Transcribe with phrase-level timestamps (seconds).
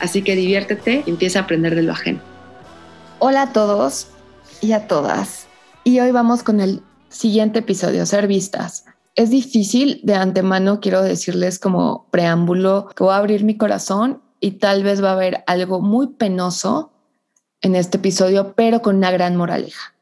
[0.00, 2.20] Así que diviértete y empieza a aprender de lo ajeno.
[3.18, 4.08] Hola a todos
[4.62, 5.46] y a todas.
[5.84, 8.86] Y hoy vamos con el siguiente episodio, ser vistas.
[9.14, 14.52] Es difícil de antemano, quiero decirles como preámbulo, que voy a abrir mi corazón y
[14.52, 16.92] tal vez va a haber algo muy penoso
[17.60, 19.94] en este episodio, pero con una gran moraleja.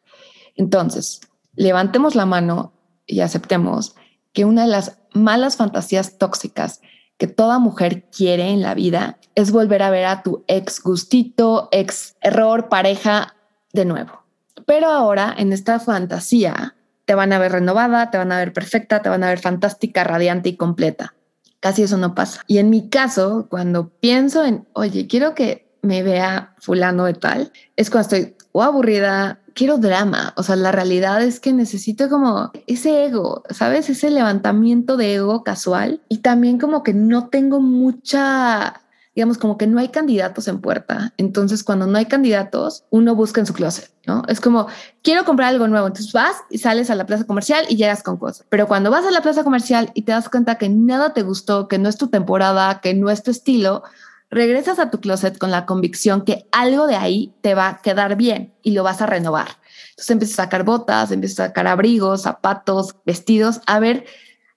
[0.54, 1.20] Entonces,
[1.56, 2.72] levantemos la mano
[3.04, 3.96] y aceptemos
[4.32, 6.82] que una de las malas fantasías tóxicas
[7.18, 11.68] que toda mujer quiere en la vida es volver a ver a tu ex gustito,
[11.72, 13.34] ex error, pareja
[13.72, 14.24] de nuevo.
[14.66, 19.02] Pero ahora en esta fantasía te van a ver renovada, te van a ver perfecta,
[19.02, 21.14] te van a ver fantástica, radiante y completa.
[21.60, 22.42] Casi eso no pasa.
[22.46, 27.52] Y en mi caso, cuando pienso en, oye, quiero que me vea fulano de tal,
[27.76, 30.32] es cuando estoy o aburrida, quiero drama.
[30.36, 33.90] O sea, la realidad es que necesito como ese ego, ¿sabes?
[33.90, 36.00] Ese levantamiento de ego casual.
[36.08, 38.80] Y también como que no tengo mucha
[39.16, 41.12] digamos, como que no hay candidatos en puerta.
[41.16, 44.22] Entonces, cuando no hay candidatos, uno busca en su closet, ¿no?
[44.28, 44.68] Es como,
[45.02, 45.88] quiero comprar algo nuevo.
[45.88, 48.46] Entonces vas y sales a la plaza comercial y llegas con cosas.
[48.48, 51.66] Pero cuando vas a la plaza comercial y te das cuenta que nada te gustó,
[51.66, 53.82] que no es tu temporada, que no es tu estilo,
[54.30, 58.16] regresas a tu closet con la convicción que algo de ahí te va a quedar
[58.16, 59.48] bien y lo vas a renovar.
[59.90, 64.04] Entonces empiezas a sacar botas, empiezas a sacar abrigos, zapatos, vestidos, a ver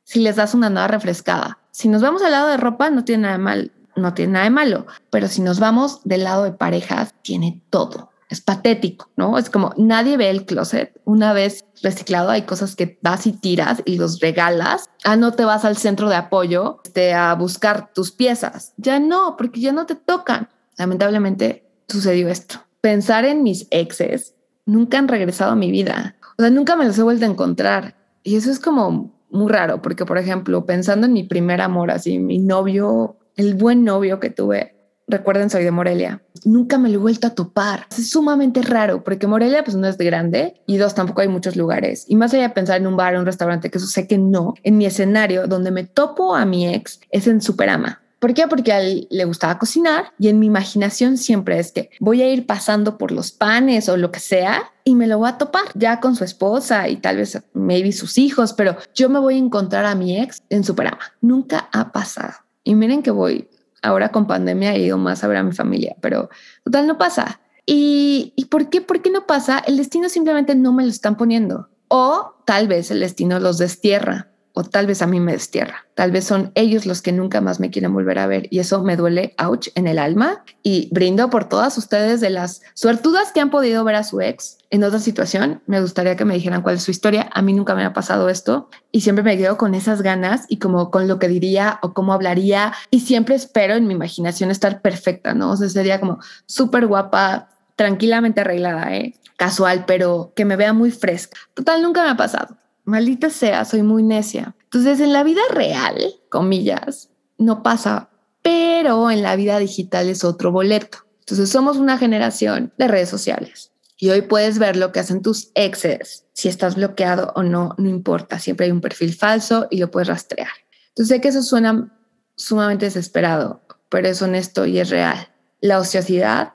[0.04, 1.60] si les das una nueva refrescada.
[1.72, 4.52] Si nos vamos al lado de ropa, no tiene nada mal no tiene nada de
[4.52, 8.11] malo, pero si nos vamos del lado de parejas, tiene todo.
[8.32, 9.38] Es patético, ¿no?
[9.38, 11.00] Es como nadie ve el closet.
[11.06, 14.90] Una vez reciclado, hay cosas que vas y tiras y los regalas.
[15.04, 18.74] Ah, no te vas al centro de apoyo este, a buscar tus piezas.
[18.78, 20.50] Ya no, porque ya no te tocan.
[20.78, 22.56] Lamentablemente sucedió esto.
[22.82, 24.34] Pensar en mis exes
[24.66, 26.16] nunca han regresado a mi vida.
[26.38, 27.96] O sea, nunca me los he vuelto a encontrar.
[28.24, 32.18] Y eso es como muy raro, porque, por ejemplo, pensando en mi primer amor, así,
[32.18, 34.76] mi novio el buen novio que tuve,
[35.12, 37.86] recuerden, soy de Morelia, nunca me lo he vuelto a topar.
[37.96, 41.56] Es sumamente raro porque Morelia pues no es de grande y dos, tampoco hay muchos
[41.56, 42.06] lugares.
[42.08, 44.18] Y más allá de pensar en un bar o un restaurante, que eso sé que
[44.18, 48.02] no, en mi escenario donde me topo a mi ex es en Superama.
[48.22, 48.48] ¿Por qué?
[48.48, 52.32] Porque a él le gustaba cocinar y en mi imaginación siempre es que voy a
[52.32, 55.64] ir pasando por los panes o lo que sea y me lo voy a topar
[55.74, 59.40] ya con su esposa y tal vez maybe sus hijos, pero yo me voy a
[59.40, 61.00] encontrar a mi ex en Superama.
[61.20, 62.34] Nunca ha pasado.
[62.64, 63.48] Y miren que voy,
[63.82, 66.30] ahora con pandemia he ido más a ver a mi familia, pero
[66.64, 67.42] total no pasa.
[67.66, 68.82] ¿Y, ¿Y por qué?
[68.82, 69.60] ¿Por qué no pasa?
[69.60, 71.70] El destino simplemente no me lo están poniendo.
[71.88, 75.86] O tal vez el destino los destierra o tal vez a mí me destierra.
[75.96, 78.84] Tal vez son ellos los que nunca más me quieren volver a ver y eso
[78.84, 80.44] me duele, ouch, en el alma.
[80.64, 84.58] Y brindo por todas ustedes de las suertudas que han podido ver a su ex
[84.70, 85.62] en otra situación.
[85.68, 87.30] Me gustaría que me dijeran cuál es su historia.
[87.34, 90.60] A mí nunca me ha pasado esto y siempre me quedo con esas ganas y
[90.60, 94.82] como con lo que diría o cómo hablaría y siempre espero en mi imaginación estar
[94.82, 95.52] perfecta, ¿no?
[95.52, 99.16] O sea, sería como súper guapa, tranquilamente arreglada, ¿eh?
[99.42, 101.36] casual, pero que me vea muy fresca.
[101.56, 104.56] Total, nunca me ha pasado maldita sea, soy muy necia.
[104.64, 108.10] Entonces, en la vida real, comillas, no pasa,
[108.42, 111.00] pero en la vida digital es otro boleto.
[111.20, 113.72] Entonces, somos una generación de redes sociales.
[113.98, 116.26] Y hoy puedes ver lo que hacen tus exes.
[116.34, 118.40] Si estás bloqueado o no, no importa.
[118.40, 120.50] Siempre hay un perfil falso y lo puedes rastrear.
[120.90, 121.96] Entonces sé que eso suena
[122.36, 125.30] sumamente desesperado, pero es honesto y es real.
[125.60, 126.54] La ociosidad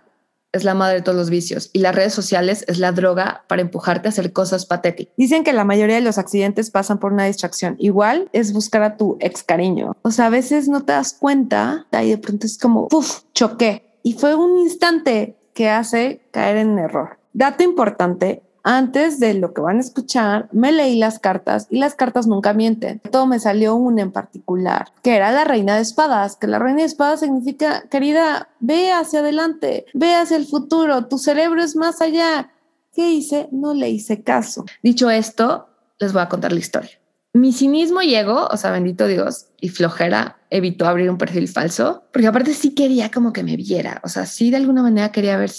[0.57, 3.63] es la madre de todos los vicios y las redes sociales es la droga para
[3.63, 5.15] empujarte a hacer cosas patéticas.
[5.17, 7.77] Dicen que la mayoría de los accidentes pasan por una distracción.
[7.79, 9.97] Igual es buscar a tu ex cariño.
[10.03, 13.23] O sea, a veces no te das cuenta y de pronto es como, ¡puf!
[13.35, 13.99] Choqué.
[14.03, 17.19] Y fue un instante que hace caer en error.
[17.33, 21.95] Dato importante, antes de lo que van a escuchar, me leí las cartas y las
[21.95, 22.99] cartas nunca mienten.
[23.13, 26.81] Todo me salió una en particular, que era la reina de espadas, que la reina
[26.81, 32.01] de espadas significa, querida, ve hacia adelante, ve hacia el futuro, tu cerebro es más
[32.03, 32.51] allá.
[32.93, 33.49] ¿Qué hice?
[33.53, 34.65] No le hice caso.
[34.83, 35.69] Dicho esto,
[36.01, 36.91] les voy a contar la historia.
[37.35, 42.27] Mi cinismo ego, o sea, bendito Dios, y flojera evitó abrir un perfil falso, porque
[42.27, 45.53] aparte sí quería como que me viera, o sea, sí de alguna manera quería ver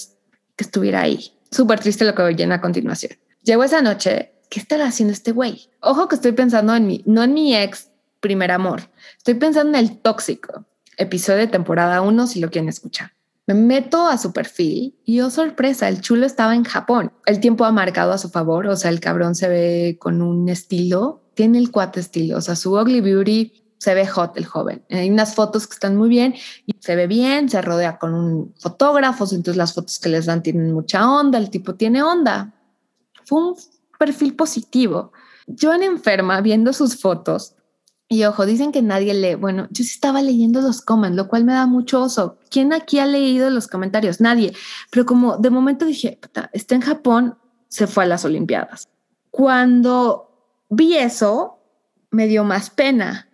[0.57, 3.13] que estuviera ahí súper triste lo que oyen a continuación.
[3.43, 5.69] Llegó esa noche, ¿qué estará haciendo este güey?
[5.81, 7.89] Ojo que estoy pensando en mí, no en mi ex
[8.19, 10.65] primer amor, estoy pensando en el tóxico,
[10.97, 13.11] episodio de temporada 1 si lo quieren escuchar.
[13.45, 17.13] Me meto a su perfil y oh sorpresa, el chulo estaba en Japón.
[17.25, 20.49] El tiempo ha marcado a su favor, o sea, el cabrón se ve con un
[20.49, 24.83] estilo, tiene el cuate estilo, o sea, su ugly beauty se ve hot el joven.
[24.89, 26.35] Hay unas fotos que están muy bien
[26.65, 30.43] y se ve bien, se rodea con un fotógrafo, entonces las fotos que les dan
[30.43, 32.53] tienen mucha onda, el tipo tiene onda.
[33.25, 33.55] Fue un
[33.99, 35.11] perfil positivo.
[35.47, 37.55] Yo en enferma viendo sus fotos
[38.09, 39.35] y ojo, dicen que nadie lee.
[39.35, 42.37] Bueno, yo sí estaba leyendo los comments, lo cual me da mucho oso.
[42.49, 44.21] ¿Quién aquí ha leído los comentarios?
[44.21, 44.53] Nadie.
[44.91, 46.19] Pero como de momento dije,
[46.53, 47.37] está en Japón,
[47.67, 48.87] se fue a las Olimpiadas.
[49.29, 50.31] Cuando
[50.69, 51.59] vi eso,
[52.09, 53.26] me dio más pena,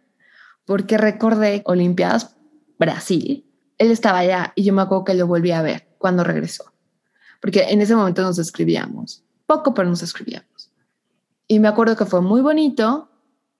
[0.65, 2.35] porque recordé Olimpiadas
[2.79, 3.45] Brasil.
[3.77, 6.71] Él estaba allá y yo me acuerdo que lo volví a ver cuando regresó,
[7.41, 10.71] porque en ese momento nos escribíamos, poco, pero nos escribíamos.
[11.47, 13.09] Y me acuerdo que fue muy bonito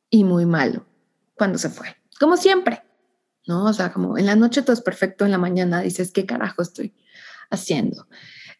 [0.09, 0.85] y muy malo
[1.35, 2.83] cuando se fue, como siempre,
[3.47, 3.65] ¿no?
[3.65, 6.61] O sea, como en la noche todo es perfecto, en la mañana dices, ¿qué carajo
[6.61, 6.93] estoy
[7.49, 8.07] haciendo?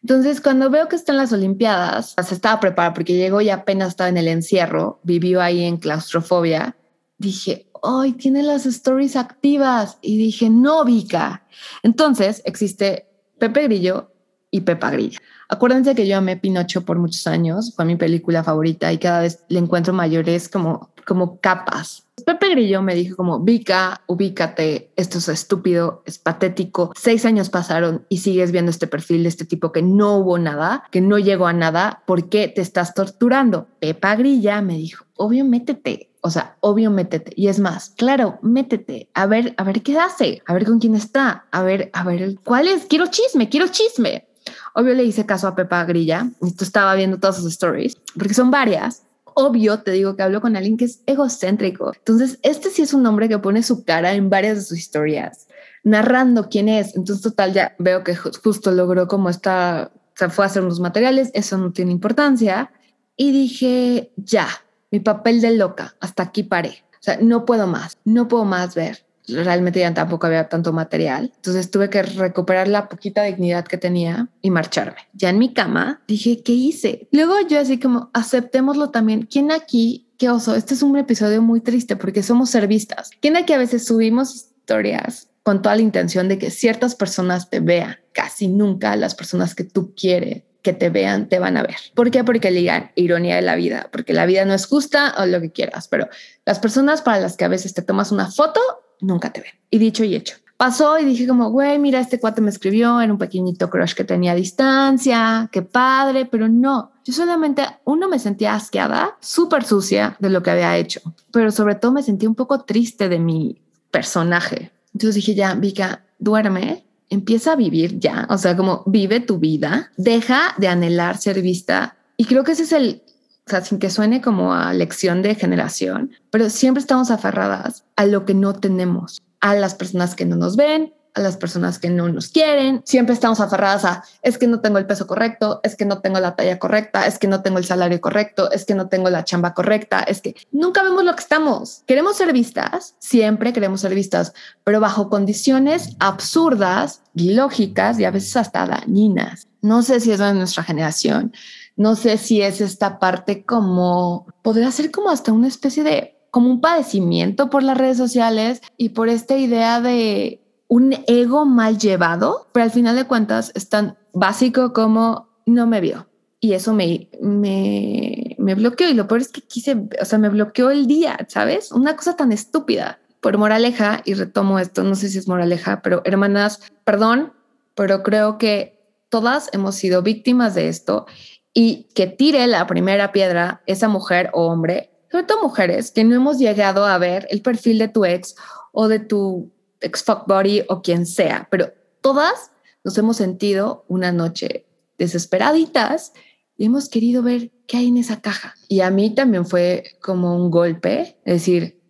[0.02, 3.88] Entonces, cuando veo que está en las Olimpiadas, se estaba preparado porque llegó y apenas
[3.88, 6.76] estaba en el encierro, vivió ahí en claustrofobia,
[7.16, 9.98] dije, ¡ay, tiene las stories activas!
[10.00, 11.46] Y dije, no, Vika.
[11.82, 13.06] Entonces, existe
[13.38, 14.10] Pepe Grillo
[14.50, 15.18] y Pepa Grilla.
[15.48, 19.44] Acuérdense que yo amé Pinocho por muchos años, fue mi película favorita y cada vez
[19.48, 22.06] le encuentro mayores como, como capas.
[22.24, 26.92] Pepe Grillo me dijo como, Vika, ubícate, esto es estúpido, es patético.
[26.94, 30.84] Seis años pasaron y sigues viendo este perfil de este tipo que no hubo nada,
[30.92, 33.66] que no llegó a nada, ¿por qué te estás torturando?
[33.80, 37.34] Pepa Grilla me dijo, obvio, métete, o sea, obvio, métete.
[37.36, 39.10] Y es más, claro, métete.
[39.12, 42.36] A ver, a ver qué hace, a ver con quién está, a ver, a ver
[42.42, 42.86] cuál es.
[42.86, 44.26] Quiero chisme, quiero chisme.
[44.74, 46.30] Obvio le hice caso a Pepa Grilla.
[46.58, 49.02] Estaba viendo todas sus stories, porque son varias.
[49.34, 51.92] Obvio, te digo que hablo con alguien que es egocéntrico.
[51.94, 55.46] Entonces, este sí es un hombre que pone su cara en varias de sus historias,
[55.82, 56.96] narrando quién es.
[56.96, 61.30] Entonces, total, ya veo que justo logró como está, se fue a hacer unos materiales,
[61.34, 62.72] eso no tiene importancia.
[63.14, 64.48] Y dije, ya,
[64.94, 66.84] mi papel de loca, hasta aquí paré.
[66.92, 71.32] O sea, no puedo más, no puedo más ver realmente ya tampoco había tanto material.
[71.34, 75.08] Entonces tuve que recuperar la poquita dignidad que tenía y marcharme.
[75.14, 77.08] Ya en mi cama dije, ¿qué hice?
[77.10, 79.26] Luego yo así como, aceptémoslo también.
[79.26, 80.54] ¿Quién aquí, qué oso?
[80.54, 83.10] Este es un episodio muy triste porque somos servistas.
[83.20, 87.58] ¿Quién aquí a veces subimos historias con toda la intención de que ciertas personas te
[87.58, 87.96] vean?
[88.12, 91.76] Casi nunca las personas que tú quieres que te vean te van a ver.
[91.94, 92.24] ¿Por qué?
[92.24, 95.52] Porque digan ironía de la vida, porque la vida no es justa o lo que
[95.52, 96.08] quieras, pero
[96.44, 98.60] las personas para las que a veces te tomas una foto
[99.00, 99.52] nunca te ven.
[99.70, 100.36] Y dicho y hecho.
[100.56, 104.04] Pasó y dije como, güey, mira, este cuate me escribió, era un pequeñito crush que
[104.04, 110.16] tenía a distancia, qué padre, pero no, yo solamente, uno, me sentía asqueada, súper sucia
[110.20, 111.00] de lo que había hecho,
[111.32, 113.60] pero sobre todo me sentí un poco triste de mi
[113.90, 114.70] personaje.
[114.94, 119.92] Entonces dije, ya, Vika, duerme, empieza a vivir ya, o sea, como vive tu vida,
[119.96, 121.96] deja de anhelar ser vista.
[122.16, 123.02] Y creo que ese es el
[123.46, 128.06] o sea, sin que suene como a lección de generación, pero siempre estamos aferradas a
[128.06, 131.90] lo que no tenemos, a las personas que no nos ven, a las personas que
[131.90, 132.82] no nos quieren.
[132.84, 136.20] Siempre estamos aferradas a es que no tengo el peso correcto, es que no tengo
[136.20, 139.24] la talla correcta, es que no tengo el salario correcto, es que no tengo la
[139.24, 141.82] chamba correcta, es que nunca vemos lo que estamos.
[141.86, 144.34] Queremos ser vistas, siempre queremos ser vistas,
[144.64, 149.46] pero bajo condiciones absurdas, ilógicas y a veces hasta dañinas.
[149.62, 151.32] No sé si es de nuestra generación,
[151.76, 156.50] no sé si es esta parte como, podría ser como hasta una especie de, como
[156.50, 160.43] un padecimiento por las redes sociales y por esta idea de
[160.74, 165.80] un ego mal llevado, pero al final de cuentas es tan básico como no me
[165.80, 166.08] vio.
[166.40, 168.90] Y eso me, me, me bloqueó.
[168.90, 171.70] Y lo peor es que quise, o sea, me bloqueó el día, ¿sabes?
[171.70, 172.98] Una cosa tan estúpida.
[173.20, 177.32] Por moraleja, y retomo esto, no sé si es moraleja, pero hermanas, perdón,
[177.76, 178.76] pero creo que
[179.10, 181.06] todas hemos sido víctimas de esto
[181.52, 186.16] y que tire la primera piedra esa mujer o hombre, sobre todo mujeres, que no
[186.16, 188.34] hemos llegado a ver el perfil de tu ex
[188.72, 189.53] o de tu
[189.84, 192.50] ex fuck body o quien sea, pero todas
[192.82, 194.66] nos hemos sentido una noche
[194.98, 196.12] desesperaditas
[196.56, 198.54] y hemos querido ver qué hay en esa caja.
[198.68, 201.80] Y a mí también fue como un golpe, decir,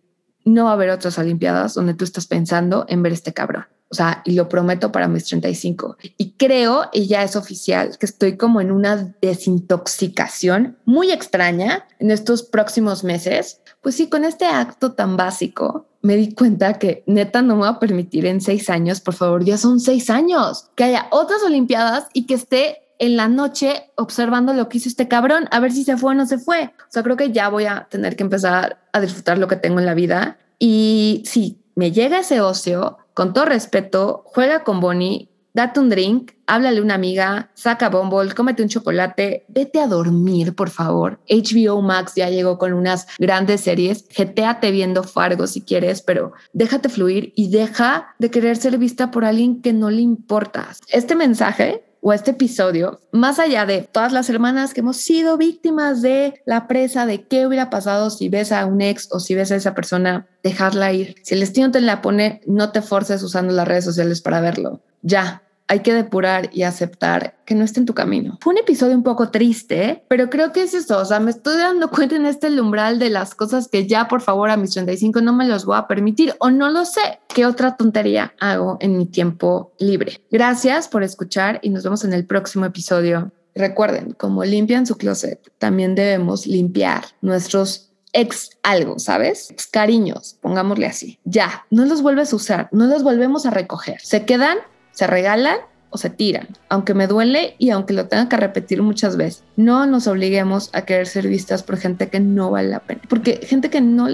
[0.43, 3.65] no va a haber otras Olimpiadas donde tú estás pensando en ver este cabrón.
[3.89, 5.97] O sea, y lo prometo para mis 35.
[6.17, 12.11] Y creo, y ya es oficial, que estoy como en una desintoxicación muy extraña en
[12.11, 13.61] estos próximos meses.
[13.81, 17.69] Pues sí, con este acto tan básico, me di cuenta que neta no me va
[17.69, 22.05] a permitir en seis años, por favor, ya son seis años, que haya otras Olimpiadas
[22.13, 25.83] y que esté en la noche observando lo que hizo este cabrón, a ver si
[25.83, 26.65] se fue o no se fue.
[26.77, 29.79] O sea, creo que ya voy a tener que empezar a disfrutar lo que tengo
[29.79, 30.37] en la vida.
[30.59, 36.33] Y si me llega ese ocio, con todo respeto, juega con Bonnie, date un drink,
[36.47, 41.17] háblale a una amiga, saca Bumble, cómete un chocolate, vete a dormir, por favor.
[41.29, 44.05] HBO Max ya llegó con unas grandes series.
[44.09, 49.23] Geteate viendo Fargo si quieres, pero déjate fluir y deja de querer ser vista por
[49.23, 50.81] alguien que no le importas.
[50.89, 56.01] Este mensaje o este episodio, más allá de todas las hermanas que hemos sido víctimas
[56.01, 59.51] de la presa, de qué hubiera pasado si ves a un ex o si ves
[59.51, 61.15] a esa persona, dejarla ir.
[61.23, 64.81] Si el destino te la pone, no te forces usando las redes sociales para verlo.
[65.01, 68.37] Ya, hay que depurar y aceptar que no esté en tu camino.
[68.41, 70.99] Fue un episodio un poco triste, pero creo que es eso.
[70.99, 74.21] O sea, me estoy dando cuenta en este umbral de las cosas que ya, por
[74.21, 77.19] favor, a mis 35 no me los voy a permitir o no lo sé.
[77.27, 80.21] ¿Qué otra tontería hago en mi tiempo libre?
[80.31, 83.31] Gracias por escuchar y nos vemos en el próximo episodio.
[83.55, 89.51] Recuerden, como limpian su closet, también debemos limpiar nuestros ex algo, ¿sabes?
[89.51, 91.19] Ex cariños, pongámosle así.
[91.25, 93.99] Ya, no los vuelves a usar, no los volvemos a recoger.
[94.01, 94.57] Se quedan
[94.95, 95.57] se regalan
[95.91, 99.43] o se tiran, aunque me duele y aunque lo tenga que repetir muchas veces.
[99.55, 103.39] No nos obliguemos a querer ser vistas por gente que no vale la pena, porque
[103.45, 104.07] gente que no,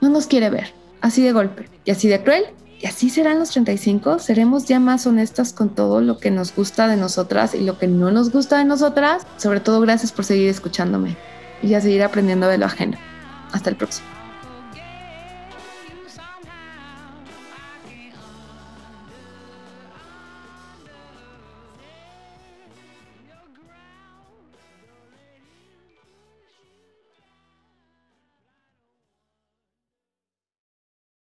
[0.00, 2.44] no nos quiere ver, así de golpe y así de cruel.
[2.78, 6.88] Y así serán los 35, seremos ya más honestas con todo lo que nos gusta
[6.88, 9.26] de nosotras y lo que no nos gusta de nosotras.
[9.38, 11.16] Sobre todo, gracias por seguir escuchándome
[11.62, 12.98] y a seguir aprendiendo de lo ajeno.
[13.50, 14.15] Hasta el próximo.